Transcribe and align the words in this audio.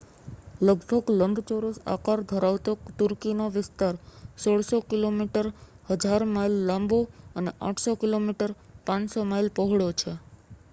લગભગ 0.61 1.05
લંબચોરસ 1.15 1.75
આકાર 1.87 2.23
ધરાવતો 2.31 2.71
તુર્કીનો 2.95 3.45
વિસ્તાર 3.51 3.99
1,600 4.39 4.81
કિલોમીટર 4.89 5.51
1,000 5.91 6.29
માઇલ 6.33 6.59
લાંબો 6.67 6.99
અને 7.35 7.51
800 7.67 7.97
કિમી 8.01 8.51
500 8.87 9.31
માઇલ 9.31 9.47
પહોળો 9.55 9.87
છે 9.99 10.11